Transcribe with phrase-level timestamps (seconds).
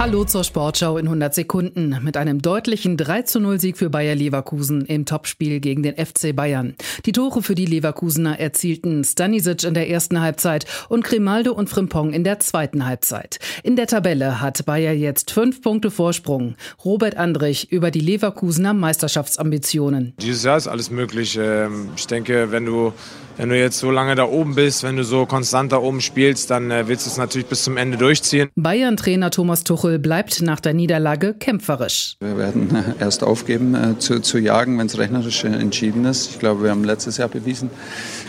[0.00, 4.14] Hallo zur Sportschau in 100 Sekunden mit einem deutlichen 3 zu 0 Sieg für Bayer
[4.14, 6.74] Leverkusen im Topspiel gegen den FC Bayern.
[7.04, 12.14] Die Tore für die Leverkusener erzielten Stanisic in der ersten Halbzeit und Grimaldo und Frimpong
[12.14, 13.40] in der zweiten Halbzeit.
[13.62, 16.54] In der Tabelle hat Bayer jetzt fünf Punkte Vorsprung.
[16.82, 20.14] Robert Andrich über die Leverkusener Meisterschaftsambitionen.
[20.18, 21.38] Dieses Jahr ist alles möglich.
[21.38, 22.94] Ähm, ich denke, wenn du
[23.40, 26.50] wenn du jetzt so lange da oben bist, wenn du so konstant da oben spielst,
[26.50, 28.50] dann äh, willst du es natürlich bis zum Ende durchziehen.
[28.54, 32.16] Bayern-Trainer Thomas Tuchel bleibt nach der Niederlage kämpferisch.
[32.20, 36.30] Wir werden äh, erst aufgeben äh, zu, zu jagen, wenn es rechnerisch entschieden ist.
[36.30, 37.70] Ich glaube, wir haben letztes Jahr bewiesen,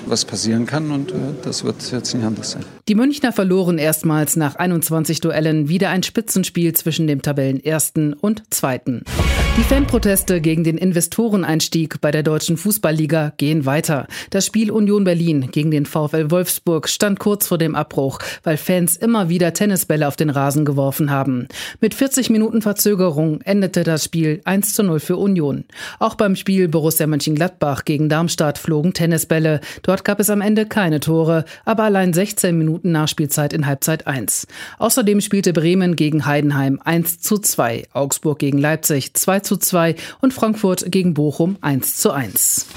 [0.05, 2.63] was passieren kann und das wird jetzt nicht anders sein.
[2.87, 9.03] Die Münchner verloren erstmals nach 21 Duellen wieder ein Spitzenspiel zwischen dem Tabellenersten und Zweiten.
[9.57, 14.07] Die Fanproteste gegen den Investoreneinstieg bei der Deutschen Fußballliga gehen weiter.
[14.29, 18.95] Das Spiel Union Berlin gegen den VfL Wolfsburg stand kurz vor dem Abbruch, weil Fans
[18.95, 21.49] immer wieder Tennisbälle auf den Rasen geworfen haben.
[21.81, 25.65] Mit 40 Minuten Verzögerung endete das Spiel 1 zu 0 für Union.
[25.99, 29.59] Auch beim Spiel Borussia Mönchengladbach gegen Darmstadt flogen Tennisbälle.
[29.83, 34.47] Dort gab es am Ende keine Tore, aber allein 16 Minuten Nachspielzeit in Halbzeit 1.
[34.79, 40.33] Außerdem spielte Bremen gegen Heidenheim 1 zu 2, Augsburg gegen Leipzig 2 zu 2 und
[40.33, 42.67] Frankfurt gegen Bochum 1 zu 1.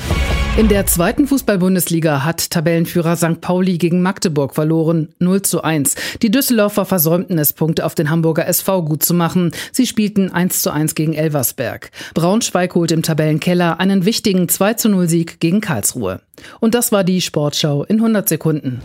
[0.56, 3.40] In der zweiten Fußball-Bundesliga hat Tabellenführer St.
[3.40, 5.96] Pauli gegen Magdeburg verloren, 0 zu 1.
[6.22, 9.50] Die Düsseldorfer versäumten es, Punkte auf den Hamburger SV gut zu machen.
[9.72, 11.90] Sie spielten 1 zu 1 gegen Elversberg.
[12.14, 16.20] Braunschweig holt im Tabellenkeller einen wichtigen 2 zu 0 Sieg gegen Karlsruhe.
[16.60, 18.80] Und das war die Sportschau in 100 Sekunden.